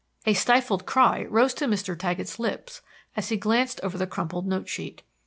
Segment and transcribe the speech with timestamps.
[0.25, 1.95] A stifled cry rose to Mr.
[1.95, 2.81] Taggett's lips
[3.15, 5.03] as he glanced over the crumpled note sheet.